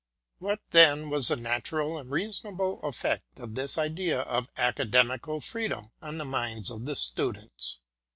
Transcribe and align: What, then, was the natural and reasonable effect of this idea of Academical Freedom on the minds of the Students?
What, 0.39 0.61
then, 0.71 1.11
was 1.11 1.27
the 1.27 1.35
natural 1.35 1.95
and 1.99 2.09
reasonable 2.09 2.81
effect 2.81 3.39
of 3.39 3.53
this 3.53 3.77
idea 3.77 4.21
of 4.21 4.49
Academical 4.57 5.39
Freedom 5.39 5.91
on 6.01 6.17
the 6.17 6.25
minds 6.25 6.71
of 6.71 6.85
the 6.85 6.95
Students? 6.95 7.83